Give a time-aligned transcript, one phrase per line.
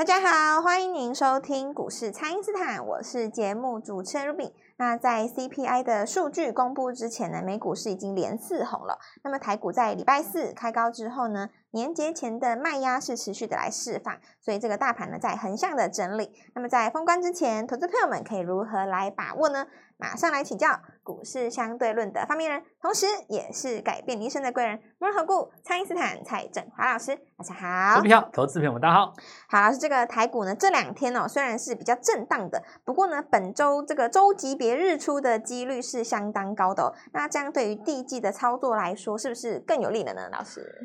[0.00, 4.50] 大家好，欢迎您收听股市蔡因斯坦，我是节目主持人 Ruby。
[4.78, 8.98] 那在 CPI 的数据公布之前呢，美股是已经连四红了。
[9.22, 16.32] 那么台股在礼拜四开高之后呢，年节前的卖压是持续的来释放，所以这个大盘呢在横向的整理。
[16.54, 19.66] 那么在封关之前，投资朋友们可以如何来把握呢？
[19.98, 20.80] 马上来请教
[21.10, 27.16] 股市相对论的发明人，同时也是改变你一生的贵人——摩尔投顾蔡因斯坦蔡振华老师。
[27.36, 27.54] 大家
[27.94, 29.12] 好，股票投资朋友们大家好。
[29.48, 36.94] 好，老师，这个台股呢这两天哦虽然是比较震荡的，不过呢本周这个周级别日出的几率是相当高的哦。
[37.12, 40.28] 那这样对于第一季的操作来说，是不是更有利了呢？
[40.30, 40.80] 老师？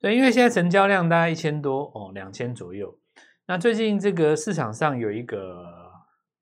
[0.00, 2.96] 对，因为现在成交量大概一千多哦，两千左右。
[3.48, 5.66] 那最近这个市场上有一个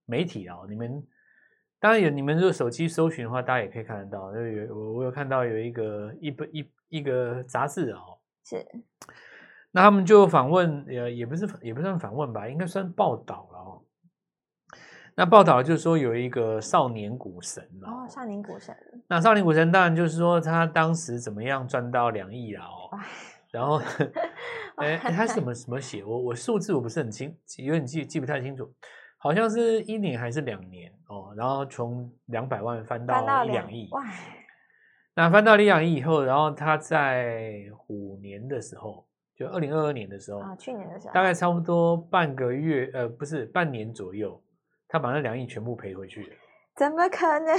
[0.04, 1.02] 媒体哦，你们。
[1.82, 4.32] 当然有，你们如果手机搜寻的话，大家也可以看得到。
[4.32, 8.64] 就有我，我有看到有一个一本一一个杂志哦，是。
[9.72, 13.82] 那他们就访问，也也不是也不算访问吧，应该算报道了哦。
[15.16, 18.72] 那报道就是说有一个少年股神哦，少年股神。
[19.08, 22.96] 那少年股神当然就是说他当时怎么样赚到两亿了哦。
[23.50, 23.82] 然后，
[24.78, 26.04] 哎，他是怎么怎么写？
[26.04, 28.72] 我我数字我不是很清，有点记记不太清楚。
[29.22, 34.02] 好像是一年还是两年哦，然后从两百万翻到一两亿，哇！
[35.14, 39.06] 那翻到一两亿以后，然后他在虎年的时候，
[39.36, 44.42] 就二零二二年的时候啊，去年的时候，大概差不多半个月，呃，不是半年左右，
[44.88, 46.34] 他把那两亿全部赔回去了。
[46.74, 47.56] 怎么可能？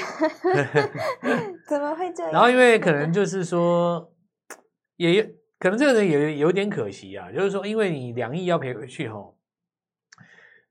[1.69, 2.33] 怎么会这样？
[2.33, 4.11] 然后因为可能就是说，
[4.97, 5.23] 也
[5.59, 9.37] 可能这个人也有点可惜啊，就是说，因为你两亿要赔回去吼。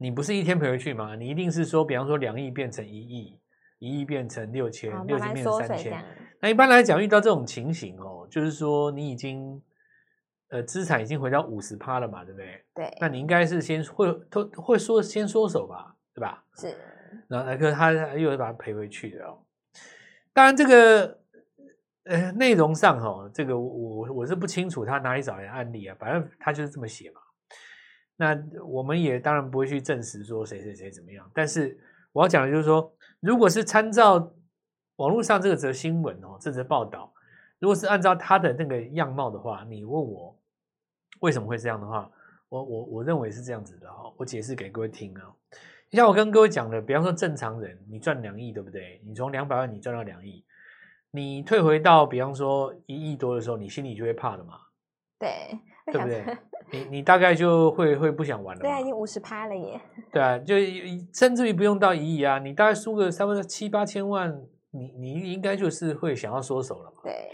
[0.03, 1.15] 你不是一天赔回去吗？
[1.15, 3.39] 你一定是说，比方说两亿变成一亿，
[3.79, 6.05] 一亿变成六千，六千变成三千。
[6.41, 9.63] 那一般来讲，遇到这种情形哦，就是说你已经
[10.49, 12.65] 呃资产已经回到五十趴了嘛，对不对？
[12.75, 12.99] 对。
[13.01, 16.45] 那你应该是先会都会说先缩手吧，对吧？
[16.57, 16.75] 是。
[17.29, 19.39] 然后那个他又会把它赔回去的哦。
[20.33, 21.17] 当然这个
[22.07, 27.21] 呃内容上哈、哦，这个我我是不清楚他哪里找来的案例啊，反正他就是这么写嘛。
[28.17, 31.79] 那我们也当然不会去证实说谁谁谁怎么样，但是
[32.13, 34.33] 我要讲的就是说，如果是参照
[34.97, 37.13] 网络上这个则新闻哦，这则报道，
[37.59, 40.39] 如果是按照他的那个样貌的话，你问我
[41.21, 42.11] 为什么会这样的话，
[42.49, 45.33] 我我我认为是这样子的哈，我解释给各位听啊。
[45.91, 49.03] 像我跟各位讲的，比方说正常人，你赚两亿对不对？
[49.05, 50.45] 你从两百万你赚到两亿，
[51.11, 54.55] 你退回到比方说一亿多的时候，你心里就会怕了嘛？
[55.19, 55.59] 对，
[55.93, 56.25] 对不对？
[56.73, 58.63] 你你大概就会会不想玩了。
[58.63, 59.81] 对啊，已经五十趴了耶。
[60.11, 60.55] 对啊，就
[61.13, 64.35] 甚至于不用到一亿啊，你大概输个三分之七八千万，
[64.71, 67.03] 你你应该就是会想要缩手了嘛。
[67.05, 67.31] 对。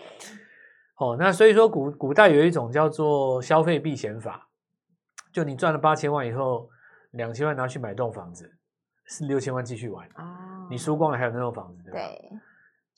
[0.97, 4.49] 哦，那所以说古古代有一种叫做消费避险法，
[5.33, 6.69] 就你赚了八千万以后，
[7.13, 8.51] 两千万拿去买栋房子，
[9.07, 10.67] 是六千万继续玩啊。
[10.69, 11.99] 你输光了还有那栋房子，对吧？
[11.99, 12.39] 对。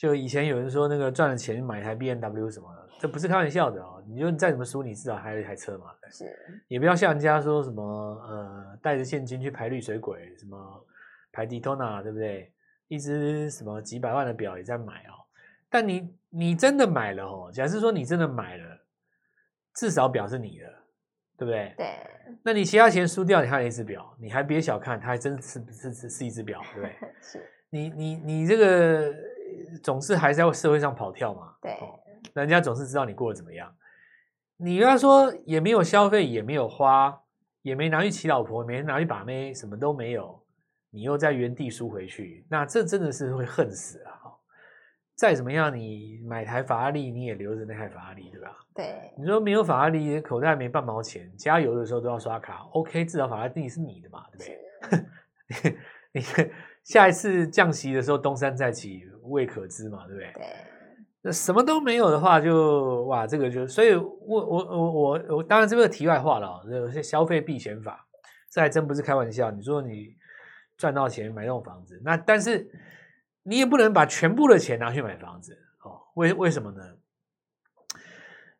[0.00, 2.88] 就以前有人说那个赚了钱买一台 BMW 什么的。
[2.98, 4.02] 这不是开玩笑的哦！
[4.08, 5.86] 你就再怎么输，你至少还有一台车嘛。
[6.10, 6.24] 是，
[6.68, 10.58] 也不要像人家说什么呃，带着现金去排绿水鬼，什么
[11.30, 12.50] 排 Daytona，对不对？
[12.88, 15.20] 一只什么几百万的表也在买哦。
[15.68, 18.80] 但你你真的买了哦，假设说你真的买了，
[19.74, 20.66] 至少表是你的，
[21.36, 21.74] 对不对？
[21.76, 21.86] 对。
[22.42, 26.96] 那你其他钱输掉，你还有一只表，你还别小看，它还真是是是是一只表，对不对？
[27.20, 27.50] 是。
[27.72, 29.14] 你你你这个
[29.82, 31.54] 总是还是在社会上跑跳嘛？
[31.60, 31.72] 对。
[31.72, 31.98] 哦
[32.34, 33.74] 人家总是知道你过得怎么样，
[34.58, 37.22] 你要说也没有消费，也没有花，
[37.62, 40.40] 也没拿去娶老婆，没拿去把妹，什么都没有，
[40.90, 44.12] 你又在原地输回去，那这真的是会恨死啊！
[45.16, 48.56] 再怎么样，你买台法拉利，你也留着那台法拉利，对吧？
[48.74, 49.12] 对。
[49.18, 55.78] 你说没有法拉利，口袋没半毛钱，加油的时候都要刷卡，OK，至少法拉利是你的嘛，对不对？
[56.12, 56.20] 你
[56.84, 60.32] 下一次降息的时候，东山再起，未可知嘛，对不对？
[60.32, 60.46] 对。
[61.22, 68.06] 那什么都没有的话就，就哇，这个就所以我，我我我我我当然这个题外话了啊，这些消费避险法，
[68.50, 69.50] 这还真不是开玩笑。
[69.50, 70.16] 你说你
[70.78, 72.70] 赚到钱买那种房子，那但是
[73.42, 75.52] 你也不能把全部的钱拿去买房子
[75.84, 76.00] 哦。
[76.14, 76.82] 为为什么呢？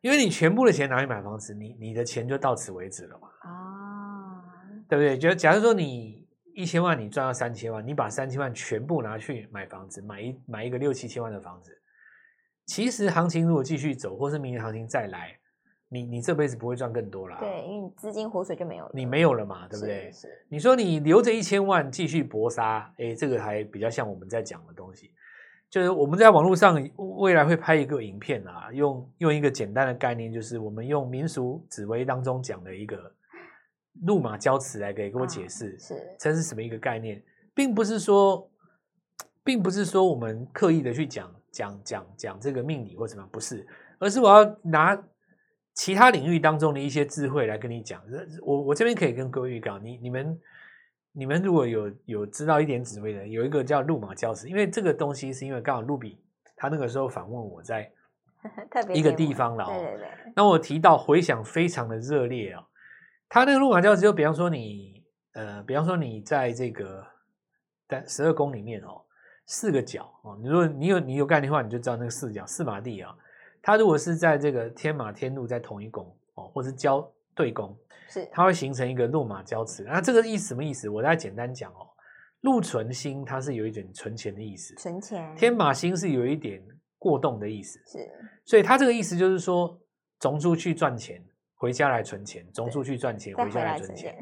[0.01, 3.27] 因为你全部的钱拿去买房子，你你的钱就到此为止了嘛。
[3.39, 4.43] 啊，
[4.87, 5.17] 对不对？
[5.17, 6.20] 就假如说你
[6.61, 11.75] 一千万，你赚到三千万，你把三千万全部拿去买房子，买一买一个六七千万的房子。
[12.67, 15.35] 其实行情如果继续走，或是明年行情再来，
[15.89, 17.37] 你你这辈子不会赚更多啦。
[17.39, 20.11] 对，因为你资金活水就没有了，你没有了嘛，对不对？
[20.11, 20.19] 是。
[20.21, 25.11] 是你说你留着一千万继续搏杀，哎，这个还比较像我们在讲的东西，
[25.69, 26.81] 就是我们在网络上
[27.17, 33.11] 未来会拍一个影片啊，用用一个简单的概念，就是我们用民俗紫微当中讲的一个
[34.05, 37.21] 路马交驰来给给我解释，是这是什么一个概念，
[37.53, 38.49] 并不是说，
[39.43, 43.67] 并不是说我们刻意的去讲讲讲讲这个命理或什么，不是，
[43.99, 44.97] 而是我要拿
[45.73, 48.01] 其他领域当中的一些智慧来跟你讲。
[48.41, 50.39] 我我这边可以跟各位预告，你你们
[51.11, 56.17] 你们如果有有知道一点紫微的，有一个叫路马交驰，因为这个东西是因为刚好露比
[56.55, 57.91] 他那个时候访问我在
[58.93, 62.63] 一个地方了哦，对对对，那我提到回响非常的热烈哦。
[63.33, 65.01] 他那个路马交驰，就比方说你，
[65.31, 67.01] 呃，比方说你在这个
[67.87, 69.01] 在十二宫里面哦，
[69.45, 73.15] 四个角哦，你如果你有你有概念的话，你就知道那个四角四马地啊。
[73.61, 77.73] 它如果是在这个天马天路在同一宫哦，或是交对宫，
[78.09, 79.85] 是它会形成一个路马交池。
[79.85, 80.89] 那这个意思什么意思？
[80.89, 81.87] 我再简单讲哦，
[82.41, 85.33] 禄存星它是有一点存钱的意思，存钱。
[85.37, 86.61] 天马星是有一点
[86.97, 88.11] 过动的意思，是。
[88.43, 89.79] 所以它这个意思就是说，
[90.19, 91.23] 总出去赚钱。
[91.61, 94.17] 回家来存钱，总出去赚钱，回家来存钱，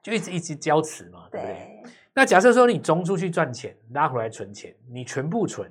[0.00, 1.82] 就一直一直交持嘛，对不对？
[2.14, 5.68] 那假设说你总出去赚钱，拉回来存钱，你全部存，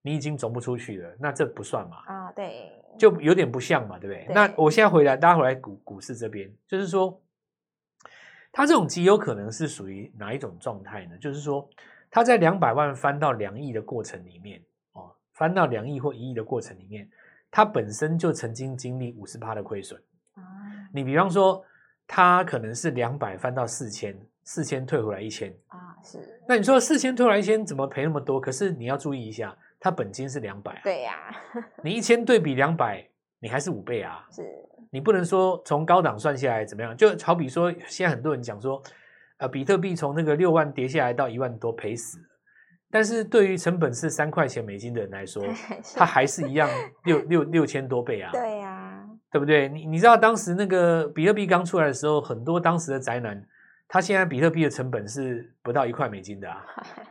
[0.00, 1.98] 你已经总不出去了，那这不算嘛？
[2.06, 4.24] 啊，对，就有点不像嘛，对不对？
[4.24, 7.20] 对，那我现在回来拉回来股股市这边，就是说，
[8.52, 11.18] 它这种极有可能是属于哪一种状态呢？
[11.18, 11.68] 就是说，
[12.10, 14.62] 它在两百万翻到两亿的过程里面，
[14.92, 17.06] 哦，翻到两亿或一亿的过程里面。
[17.50, 20.00] 它本身就曾经经历五十趴的亏损
[20.34, 20.42] 啊！
[20.92, 21.64] 你比方说，
[22.06, 26.40] 它可能是两百翻到四千，四千退回来一千啊，是。
[26.46, 28.40] 那你说四千退回来一千，怎么赔那么多？
[28.40, 30.80] 可是你要注意一下，它本金是两百啊。
[30.84, 31.34] 对呀，
[31.82, 33.08] 你一千对比两百，
[33.38, 34.26] 你还是五倍啊。
[34.30, 34.42] 是。
[34.90, 36.96] 你不能说从高档算下来怎么样？
[36.96, 38.82] 就好比说，现在很多人讲说，
[39.38, 42.18] 呃，比特币从那个六万跌下来到一万多，赔死。
[42.96, 45.44] 但是对于成本是三块钱美金的人来说，
[45.94, 46.66] 它还是一样
[47.04, 48.30] 六六六千多倍啊！
[48.32, 49.68] 对呀、啊，对不对？
[49.68, 53.46] 你你知道当时那个比特币刚出来的时候，很多当时的宅男，
[53.86, 56.64] 他现在比特币的成本是不到一块美金的啊，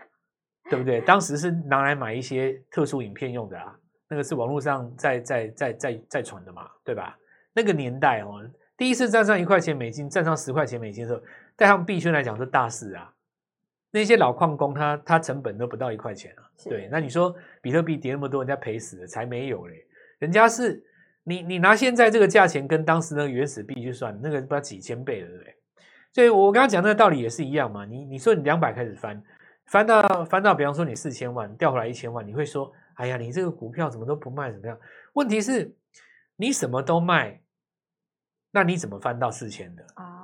[0.72, 1.02] 对不对？
[1.02, 3.72] 当时是拿来买一些特殊影片用的啊，
[4.10, 7.16] 那个是网络上在在在在在传的嘛，对吧？
[7.54, 8.42] 那个年代哦，
[8.76, 11.22] 第一次站上一块钱美金，站上十块钱美金的时候，
[11.56, 13.12] 在他们币圈来讲是大事啊。
[13.96, 16.44] 那些老矿工他，他他成本都不到一块钱啊。
[16.66, 19.88] 对，那你说比特币跌那么多，人家赔死了，才没有嘞。
[20.20, 20.84] 人家是
[21.24, 25.56] 你你拿现在这个价钱跟当时那个原始币去算，那个不知道几千倍了，对不对？
[26.12, 27.86] 所以我刚刚讲那个道理也是一样嘛。
[27.86, 29.24] 你你说你两百开始翻，
[29.68, 34.78] 翻到翻到，比方说你四千万掉回来一千万，你会说，哎呀，你这个股票怎么都不卖，怎么样？
[35.14, 35.74] 问题是，
[36.36, 37.42] 你什么都卖，
[38.52, 40.15] 那你怎么翻到四千的啊？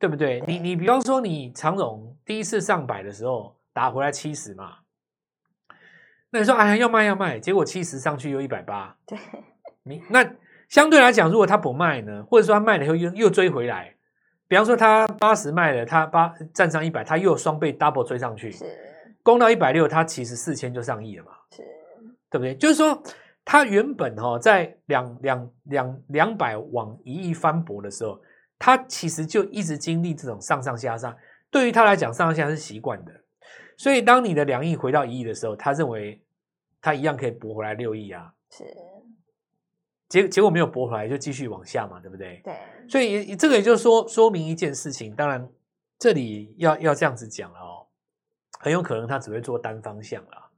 [0.00, 0.42] 对不对？
[0.48, 2.16] 你你比方说你长荣。
[2.24, 4.76] 第一次上百的时候打回来七十嘛，
[6.30, 9.18] 那你说哎呀要卖要卖，结果七十上去又一百八， 对，
[9.82, 10.24] 你那
[10.68, 13.96] 相对来讲，如果他不卖呢，或者说他卖了以后又又追回来，
[14.46, 18.64] 比方说他八十卖了，他八站上一百，他又双倍 double 追上去，是
[19.24, 21.62] 攻到一百六，他其实四千就上亿了嘛，是，
[22.30, 22.54] 对不对？
[22.54, 23.02] 就是说
[23.44, 28.20] 他原本哈在两两两两百往一亿翻薄的时候，
[28.60, 31.16] 他其实就一直经历这种上上下下。
[31.50, 33.12] 对于他来讲，上上下下是习惯的，
[33.76, 36.22] 所以当你的两亿回到一亿的时候，他认为
[36.80, 38.32] 他一样可以博回来六亿啊。
[38.50, 38.64] 是，
[40.08, 42.40] 结结果没有博回来，就继续往下嘛，对不对？
[42.44, 42.54] 对。
[42.86, 45.48] 所以这个也就是说说明一件事情，当然
[45.98, 47.86] 这里要要这样子讲了哦，
[48.60, 50.50] 很有可能他只会做单方向了，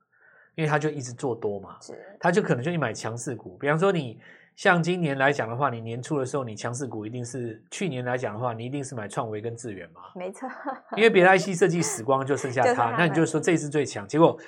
[0.56, 4.20] 因为他就一直做多嘛，是，他就可能就去买强势股，比方说你。
[4.54, 10.02] 像今年来讲的话，你年初的时候，你强势股一定是去年来讲的话，你一定是买创维跟智原嘛？
[10.14, 10.48] 没错，
[10.96, 14.06] 因为别的 IC 设计死光，就剩下它，那你就说这一次最强。
[14.06, 14.38] 结果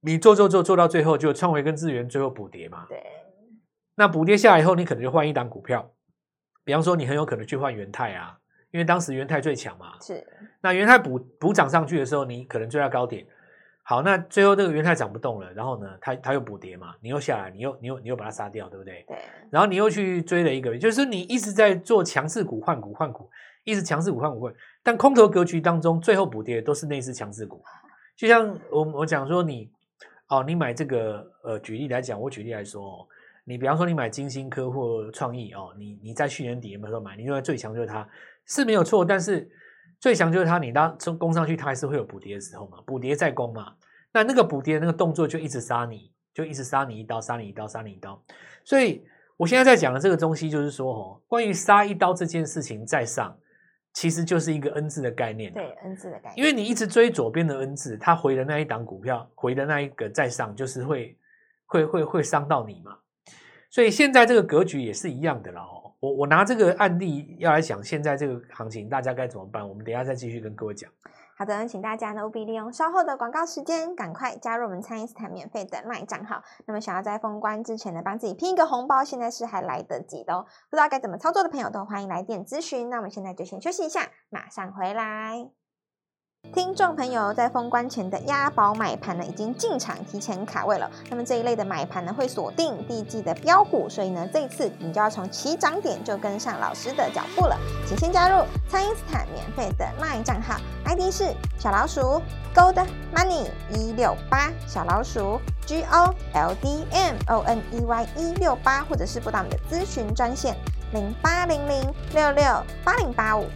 [0.00, 2.86] 你做做做做到最后，就创维跟智源最后补跌嘛？
[2.88, 3.02] 对。
[3.96, 5.92] 那补跌下来以后，你可能就换一档股票，
[6.64, 8.38] 比方说你很有可能去换元泰啊，
[8.70, 9.92] 因为当时元泰最强嘛。
[10.00, 10.26] 是。
[10.62, 13.26] 那元泰补补涨上去的时候，你可能追到高点。
[13.82, 19.04] 好，那最后这个元泰涨不动了，然后呢，它它又补跌嘛，你又下来，你又你又你又把它杀掉，对不对？
[19.08, 19.18] 对。
[19.50, 23.28] 然后你又去追了一个，就是你一直在做强势股换股换股，
[23.64, 27.60] 一直强势股换股换，但空头格局当中，最后补跌的都是那支强势股。
[28.16, 29.68] 就像我我讲说你，
[30.28, 33.06] 哦，你买这个呃，举例来讲，我举例来说哦，
[33.44, 37.16] 你比方说你买金星科或创意哦，你你在去年底有没有说买？
[37.16, 38.08] 你认为最强就是它，
[38.46, 39.50] 是没有错，但是。
[40.00, 43.74] 最强就是它，你当攻上去，它还是会有补跌的时候嘛，补跌再攻嘛。
[44.12, 48.20] 那那个补跌的那个动作就一直杀你，就一直杀你一刀，杀你一刀，杀你一刀。
[48.64, 49.04] 所以
[49.36, 53.38] 我现在在讲的这个东西，就是说哦，关于杀一刀这件事情在上，
[53.92, 55.52] 其实就是一个 N 字的概念。
[55.52, 56.38] 对，N 字的概念。
[56.38, 61.16] 因为你一直追左边的 N 字，它回的那一档股票，回的那一个在上，就是会
[61.66, 62.96] 会会会伤到你嘛。
[63.70, 65.89] 所以现在这个格局也是一样的了哦。
[66.00, 69.66] 我我拿这个案例要来讲，现在这个行情大家该怎么办？
[69.66, 70.90] 我们等下再继续跟各位讲。
[71.36, 76.42] 好的，请大家呢务必利用稍后的广告时间，赶快加入我们蔡因斯坦免费的 LINE 账号。
[76.66, 80.46] 那么想要在封关之前呢，帮自己拼一个红包，现在是还来得及的哦。
[80.70, 82.88] 不知道该怎么操作的朋友，都欢迎来电咨询。
[82.88, 85.59] 那我们现在就先休息一下，马上回来。
[86.54, 90.90] 听众朋友在封关前的押宝买盘呢，已经进场提前卡位了。
[91.08, 97.56] 那么这一类的买盘呢，会锁定第一季的标股，所以呢，这一次你就要从起涨点就跟上老师的脚步了。
[97.86, 100.56] 请先加入蔡因斯坦免费的 LINE 账号
[100.86, 102.20] ，ID 是小老鼠
[102.54, 110.56] Gold Money 一六八，小老鼠 G O L D M O N E Y 一六八，或者是拨打我们的咨询专线
[110.92, 112.44] 零八零零六六
[112.84, 113.46] 八零八五。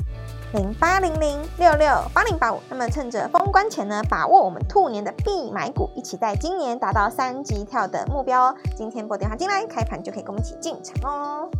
[0.54, 8.56] 零八零零六六八零八五，那么趁着封关前呢，把握我们兔年的必买股，一起在今年达到三级跳的目标哦。
[8.76, 11.50] 今天拨电话进来，开盘就可以跟我们一起进场哦。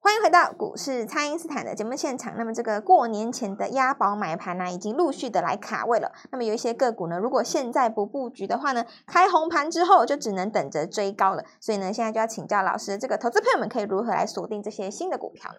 [0.00, 2.34] 欢迎回到股市，蔡因斯坦的节目现场。
[2.36, 6.10] 那么这个过年前的押宝买盘呢、已经陆续的来卡位了。
[6.32, 11.44] 那么有一些个股呢，如果现在不布局的话呢，开红盘之后就只能等着追高了。
[11.60, 15.58] 所以呢，现在就要请教老师，这个投资朋友们可以如何来锁定这些新的股票呢？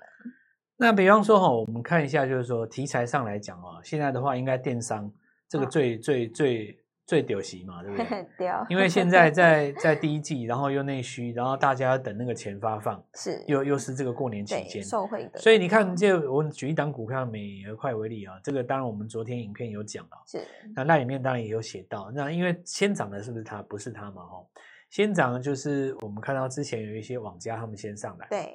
[0.78, 5.12] 那比方说哈，我们看一下，就是说题材上来讲啊，现在的话应该电商
[5.50, 8.28] 这个最、哦、最最最屌席嘛，对不对？
[8.38, 8.66] 屌？
[8.70, 8.88] 因为。
[8.88, 20.46] 现在在在第一季，然后又内需，然后大家要等那个钱发放， 是又又是这个过年期间受惠的，所以你看，就我们举一档股票美而快为例啊，这个当然我们昨天影片有讲了，是。
[20.76, 23.64] 那那里面当然也有写到，那因为先涨的是不是它？
[23.64, 24.46] 不是它嘛，哦，
[24.90, 28.54] 先涨的就是我们看到之前有一些网家他们先上来，对，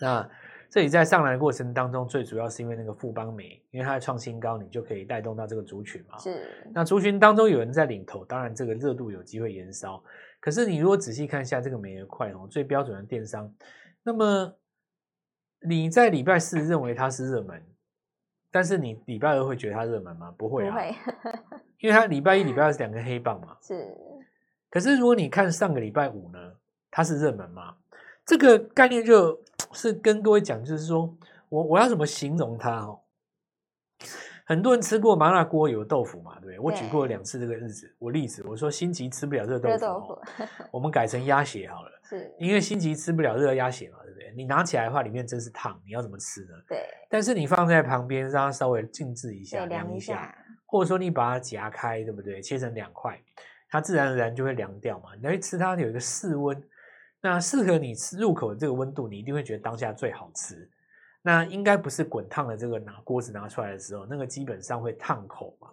[0.00, 0.28] 那。
[0.68, 6.18] 这里在上来的过程当中，最主要是因为那个富邦煤，因为它的创新高，你就可以带动到这个族群嘛。
[6.18, 6.64] 是。
[6.74, 10.02] 那族群当中有人在领头，当然这个热度有机会延烧。
[10.40, 13.52] 可是你如果仔细看一下这个美而快哦，最标准的电商，
[14.02, 14.56] 那么
[15.60, 17.62] 你在礼拜四认为它是热门，
[18.50, 20.32] 但是你礼拜二会觉得它热门吗？
[20.36, 20.94] 不会啊，会
[21.80, 23.56] 因为它礼拜一、礼拜二是两根黑棒嘛。
[23.62, 23.96] 是。
[24.68, 26.38] 可是如果你看上个礼拜五呢，
[26.90, 27.74] 它是热门吗？
[28.26, 29.40] 这个概念就
[29.72, 31.16] 是跟各位讲，就是说
[31.48, 33.00] 我我要怎么形容它哦？
[34.44, 36.58] 很多人吃过麻辣锅有豆腐嘛，对不对？
[36.58, 40.18] 我举过两次这个日子，我例子，我说心急吃不了热豆腐， 豆腐
[40.70, 44.32] 我们改成鸭血好了，是，因为心急吃不了热鸭血嘛，对不对？
[44.36, 46.54] 你拿起来的话，里面真是烫，你要怎么吃呢？
[46.68, 46.84] 对。
[47.08, 50.32] 但是你放在旁边，让它稍微静置一下，凉一下，
[50.64, 52.40] 或者说你把它夹开，对不对？
[52.40, 53.20] 切成两块，
[53.68, 55.14] 它自然而然就会凉掉嘛。
[55.16, 56.60] 你要去吃它，有一个室温。
[57.20, 60.70] 那适合你吃入口的这个温度，你一定会觉得当下最好吃。
[61.22, 65.68] 那应该不是滚烫的这个拿锅子拿出来的时候，那个基本上会烫口嘛。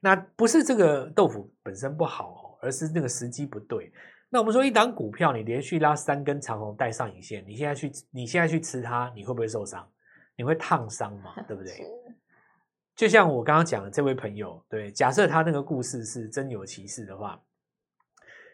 [0.00, 3.92] 那不是这个豆腐本身不好，而是那个时机不对。
[4.30, 9.86] 那我们说一档股票，你连续拉三根长红带上影线，你现在去你现在去吃它，你会不会受伤？
[10.36, 11.34] 你会烫伤嘛？
[11.46, 11.74] 对不对？
[12.96, 17.38] 就像我刚刚讲的这位朋友，对，假设他那个故事是真有其事的话，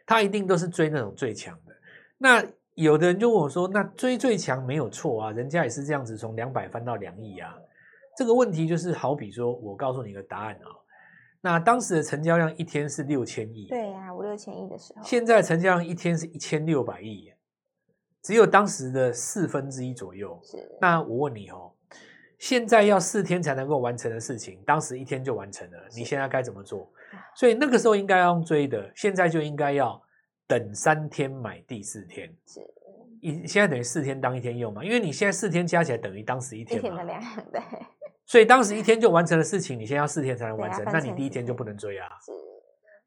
[0.04, 1.75] 他一定都是追那种最强的。
[2.18, 2.44] 那
[2.74, 7.54] 有的人就问我说：“那追最强没有错啊，人家也是这样子从两百翻到两亿啊。”
[8.16, 10.68] 这个问题就是好比说，我告诉你一个答案啊。
[11.42, 17.32] 那当时的成交量一天是六千亿，对呀，五六千亿的时候，现在成交量一天是一千六百亿，
[18.22, 20.40] 只有当时的四分之一左右。
[20.42, 20.56] 是。
[20.80, 21.72] 那我问你哦，
[22.38, 26.90] 现在要四天才能够完成的事情，当时一天就完成了，你现在该怎么做？
[27.34, 30.02] 所以那个时候应该要用追的，现在就应该要。
[30.46, 32.60] 等三天买第四天，是，
[33.20, 34.84] 一现在等于四天当一天用嘛？
[34.84, 36.88] 因为你现在四天加起来等于当时一天嘛。
[36.88, 37.22] 一天的量，
[37.52, 37.60] 对。
[38.24, 42.08] 所以当时一天就完成的事情，你现在要四天才能完成，那你第一天就不能追啊。
[42.24, 42.32] 是。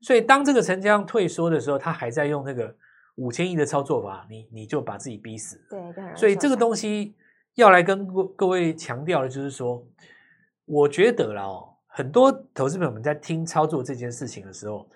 [0.01, 2.75] 所以当这个成交量退缩的时候，他还在用那个
[3.15, 5.62] 五千亿的操作法，你你就把自己逼死。
[5.69, 7.15] 对，所以这个东西
[7.55, 9.86] 要来跟各各位强调的就是说，
[10.65, 14.89] 我觉得啦哦，很多投资朋友们在听操作这件事情的时候。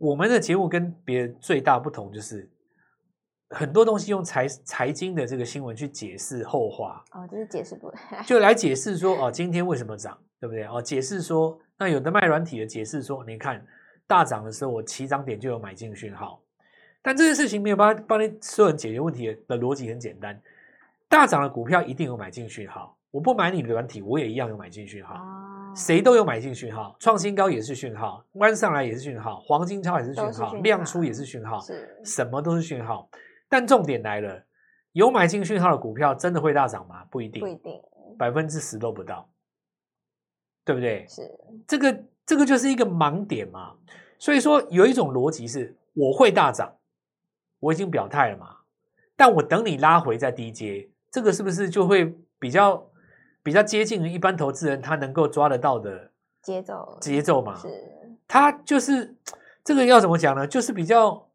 [0.00, 2.48] 我们的节目跟别人最大不同就是，
[3.50, 7.92] 很多东西用财财经的这个新闻去解释后话哦，就是解释不，
[8.24, 10.64] 就来解释说哦，今天为什么涨，对不对？
[10.64, 13.62] 哦，解释说，那有的卖软体的解释说，你看
[14.06, 16.40] 大涨的时候，我起涨点就有买进讯号，
[17.02, 20.40] 但这件事情没有办法帮你所有人解决问题的逻辑很简单，
[21.10, 25.16] 大涨的股票一定有买进讯号，我不买你的软体，我也一样有买进讯号。
[25.16, 33.08] 哦谁都有买进讯号，创新高也是讯号，弯上来也是讯号，黄金超也是讯号，量出也是讯号，是什么都是讯号。
[33.48, 34.44] 但重点来了，
[34.92, 37.04] 有买进讯号的股票真的会大涨吗？
[37.10, 37.80] 不一定，不一定，
[38.18, 39.28] 百分之十都不到，
[40.64, 41.06] 对不对？
[41.08, 41.22] 是
[41.66, 43.74] 这个，这个就是一个盲点嘛。
[44.18, 46.74] 所以说，有一种逻辑是，我会大涨，
[47.58, 48.56] 我已经表态了嘛。
[49.16, 52.89] 但我等你拉回在低阶，这个是不是就会比较
[53.42, 56.10] 比较接近于一般投资人他能够抓得到的
[56.42, 57.56] 节奏节奏嘛？
[57.56, 57.68] 是，
[58.26, 59.14] 他就是
[59.64, 60.46] 这个要怎么讲呢？
[60.46, 61.28] 就是比较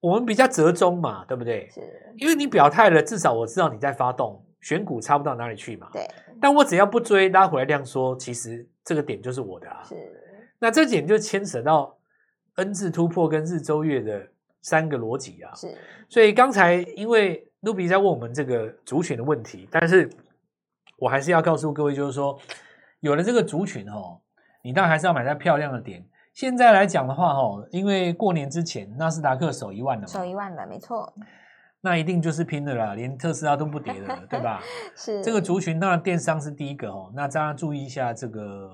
[0.00, 1.68] 我们比较折中嘛，对不对？
[1.70, 1.80] 是，
[2.16, 5.88] 因为你表态了，至少我知道你在发动，选股差不到哪里去嘛。
[5.92, 6.08] 对，
[6.40, 9.82] 但我只要不追拉回来量缩，其实这个点就是我的啊。
[9.84, 9.94] 是，
[10.58, 11.96] 那这点就牵扯到
[12.56, 14.28] N 字突破跟日周月的。
[14.64, 15.76] 三个逻辑啊，是，
[16.08, 20.08] 所以刚才因为 Ruby 在问我们这个族群的问题，但是
[21.02, 22.38] 我还是要告诉各位，就是说
[23.00, 24.20] 有了这个族群哦，
[24.62, 26.06] 你当然还是要买在漂亮的点。
[26.32, 31.12] 现在来讲的话哦，因为过年之前纳斯达克守一万了嘛，守一万了，没错，
[31.80, 34.62] 那一定就是拼的啦，连特斯拉都不跌了，对吧？
[34.94, 38.70] 是这个族群，当然电商是第一个哦，那大家注意一下这个。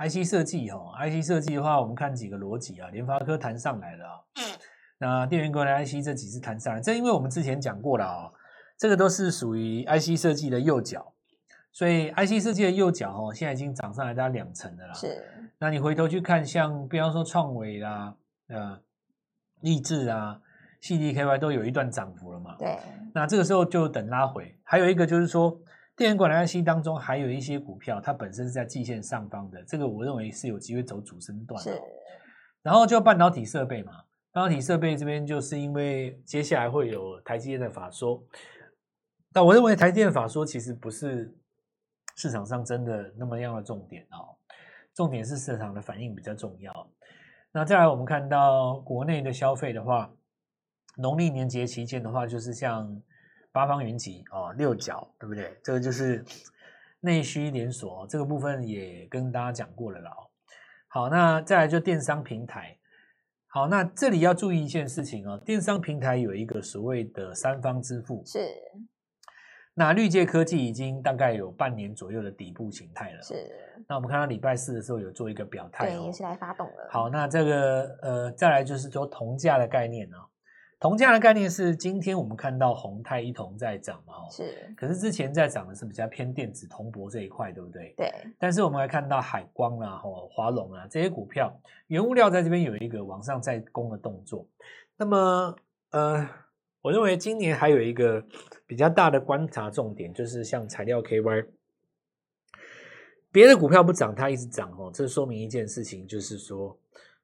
[0.00, 2.88] IC 设计哦，IC 设计的话，我们看几个逻辑啊。
[2.90, 4.04] 联发科弹上来了
[4.36, 4.44] 嗯，
[4.98, 8.30] 那电源管理 IC 这几次弹上来，这因为我们之前讲过了啊，
[8.78, 11.12] 这个都是属于 IC 设计的右脚，
[11.72, 14.92] 所以 IC 设计的右脚哦，现在已经涨上来大概两成的啦。
[14.94, 15.22] 是，
[15.58, 18.14] 那你回头去看，像比方说创纬啦、
[18.48, 18.80] 呃，
[19.60, 20.40] 力智啊、
[20.80, 22.56] CDKY 都有一段涨幅了嘛。
[22.58, 22.78] 对，
[23.12, 25.60] 那这个时候就等拉回，还有一个就是说。
[25.96, 31.72] 电源管理 IC 当中还有一些股票，它本身是在季线上方的，这个我认为是有机会走主升段的。
[31.72, 31.82] 是，
[32.62, 38.22] 然后就半导体设备嘛，半导体设备这边就是因为接下来会有台积电的法说，
[39.38, 41.32] 但我认为台积电法说其实不是
[42.16, 44.34] 市场上真的那么样的重点哦，
[44.92, 46.90] 重点是市场的反应比较重要。
[47.52, 50.12] 那再来我们看到国内的消费的话，
[50.96, 53.00] 农历年节期间的话，就是像。
[53.50, 55.58] 八方云集哦，六角对不对？
[55.64, 56.24] 这个就是
[57.00, 60.12] 内需连锁，这个部分也跟大家讲过了啦。
[60.86, 62.76] 好，那再来就电商平台。
[63.46, 68.22] 好，那这里要注意一件事情哦，电商平台有一个所谓的三方支付。
[68.24, 68.38] 是。
[69.78, 73.22] 那绿界科技已经大概有半年左右的底部形态了。
[73.22, 73.48] 是。
[73.86, 76.88] 那我们看到礼拜四的时候有做一个表态，对，也是来发动了。
[76.90, 80.16] 好，那这个呃，再来就是说铜价的概念呢。
[80.80, 84.28] 铜价的概念是，今天我们看到宏泰一铜在涨嘛？
[84.30, 84.72] 是。
[84.76, 87.94] 可是之前在涨的是比较偏电子铜箔这一块，对不对？
[87.96, 88.12] 对。
[88.38, 91.52] 但是我们来看到海光啊、哦华龙啊这些股票，
[91.86, 94.46] 原物料在这边有一个往上再攻的动作。
[94.96, 95.56] 那么，
[95.90, 96.28] 呃，
[96.88, 98.24] 我认为今年还有一个
[98.66, 101.44] 比较大的观察重点，就是像材料 KY，
[103.30, 104.90] 别的股票不涨，它一直涨哦。
[104.90, 106.78] 这说明一件事情，就是说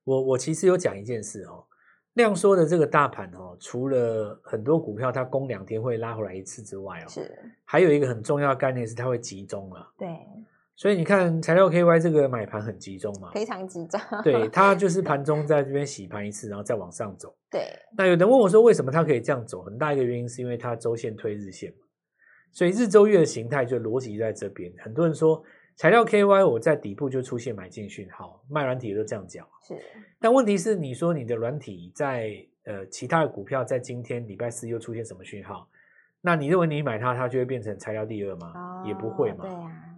[0.04, 1.64] 我我其实有讲一件事哦。
[2.12, 9.90] 量缩的这个大盘哦，除了很多股票它攻两天会拉回来一次之外哦，是还有一个很重要的概念是它会集中啊。
[9.96, 10.06] 对，
[10.76, 14.00] 所以你看材料 KY 这个买盘很集中嘛，非常集中。
[14.22, 17.34] 对，它 就是盘中在这边洗盘一次，然后再往上走。
[17.50, 17.60] 对，
[17.96, 19.62] 那有人问我说，为什么它可以这样走？
[19.62, 21.86] 很大一个原因是因为它周线推日线嘛，
[22.52, 24.72] 所以日周月的形态就逻辑在这边。
[24.78, 25.42] 很多人说。
[25.76, 29.44] 材料 KY，我在底部就出现买进讯号，卖软体都这样讲。
[29.66, 29.74] 是，
[30.20, 32.30] 但问题是，你说你的软体在
[32.64, 35.68] 呃其他的股票在今天礼拜四又出现什么讯号？
[36.20, 38.52] 那你认为你买它，它就会变成材料第二吗？
[38.54, 39.38] 哦、也不会嘛。
[39.42, 39.93] 对呀、啊，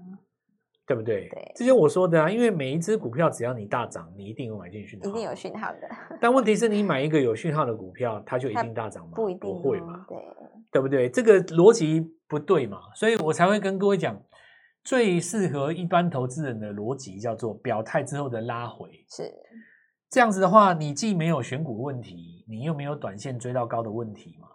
[0.86, 1.28] 对不对？
[1.28, 2.30] 对，这就是我说的啊。
[2.30, 5.88] 因为每一只股票只要你大涨，你一定有买进讯号，一定有讯号的。
[6.20, 9.12] 但问题是你 买一个有讯号的股票，它就一定大涨吗？
[9.16, 10.04] 不一定，不会嘛？
[10.08, 10.16] 对，
[10.72, 11.08] 对不对？
[11.08, 12.78] 这个逻辑不对嘛？
[12.94, 14.20] 所以我才会跟各位讲。
[14.84, 19.24] 最适合一般投资人的逻辑叫做表态之后的拉回，是
[20.08, 24.45] 这样子的话，你既没有选股问题，你又没有短线追到高的问题嘛？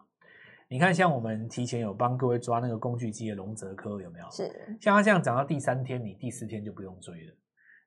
[0.71, 4.31] 你看，像我们提前有帮各位抓那个工具机的龙泽科有没有？
[4.31, 7.33] 是像它这样涨到第三天，你第四天就不用追了。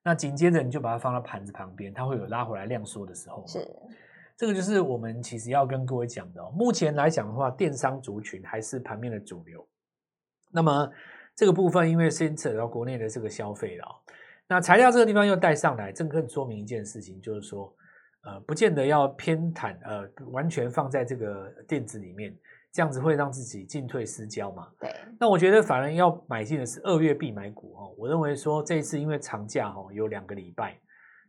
[0.02, 3.42] 那紧接着你就把它放到盘子旁边，它会有拉回来量缩的时候。
[3.46, 3.66] 是
[4.36, 6.52] 这个就是我们其实要跟各位讲的哦。
[6.54, 9.66] 目前来讲的话，电商族群还是盘面的主流。
[10.52, 10.90] 那么。
[11.36, 13.84] 这个部分因为牵扯到国内的这个消费了，
[14.46, 17.74] 那材料这个地方又带上来，这更说明一件事情，就是说，
[18.22, 22.32] 呃，不见得要偏袒，呃，完全放在这个电子里面，
[22.74, 24.68] 这样子会让自己进退失焦嘛。
[24.80, 24.92] 对。
[25.20, 27.94] 那我觉得反而要买进的是二月必买股哦。
[27.96, 30.76] 我认为说这一次因为长假哦有两个礼拜，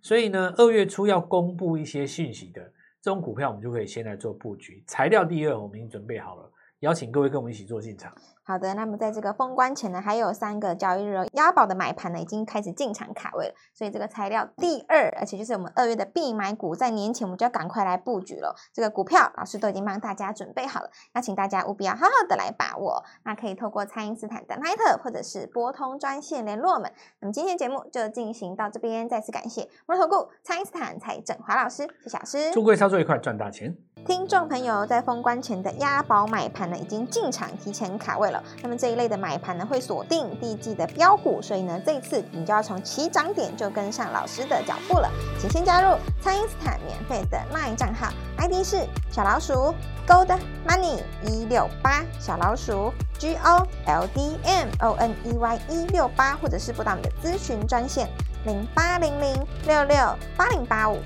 [0.01, 2.63] 所以呢二月初要公布一些讯息的
[2.99, 4.84] 这种股票，我们就可以先来做布局。
[4.88, 8.12] 材料第二，我们已经准备好了，邀请各位跟我们一起做进场。
[8.47, 18.55] 好的，那么在这个封关前呢，还有三个交易日哦，押宝的买盘呢已经开始进场卡位了，所以这个材料第二，而且就是我们二月的必买股，在年前我们就要赶快来布局了。
[18.71, 23.03] 这个股票老师都已经帮大家准备好了，那请大家务必要好好的来把握。
[23.23, 26.91] 那可以透过蔡因斯坦的 LINE 或者是拨通专线联络我们。
[27.21, 33.75] 那么今天节目就进行到这边，再次感谢摩投顾蔡因斯坦蔡振华老师，谢谢老师，祝各位操作愉快，赚大钱。
[34.05, 38.43] 听众朋友在封关前的押宝买盘呢，已经进场提前卡位了。
[38.61, 45.09] 那么这一类的买盘呢，会锁定第一季的标股，所以呢，这一次你就要从起涨点就跟上老师的脚步了。
[45.39, 49.73] 请先加入蔡因斯坦免费的 LINE 账号，ID 是小老鼠
[50.07, 50.37] Gold
[50.67, 58.07] Money 一六八，小老鼠 G O L D M O N E Y 一六八，或者是拨打我们的咨询专线
[58.45, 59.97] 零八零零六六
[60.37, 60.99] 八零八五。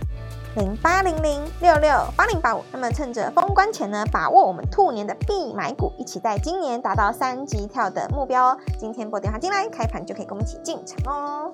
[0.55, 8.57] 零八零零六六八零八五，那么趁着封关前呢，把握我们兔年的必买股，一起在今年达到三级跳的目标哦。
[8.77, 11.53] 今天拨电话进来，开盘就可以跟我们一起进场哦。